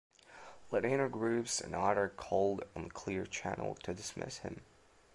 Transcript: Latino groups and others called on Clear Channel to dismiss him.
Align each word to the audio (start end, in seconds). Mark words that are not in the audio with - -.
Latino 0.71 1.07
groups 1.07 1.61
and 1.61 1.75
others 1.75 2.13
called 2.17 2.63
on 2.75 2.89
Clear 2.89 3.27
Channel 3.27 3.75
to 3.83 3.93
dismiss 3.93 4.39
him. 4.39 4.61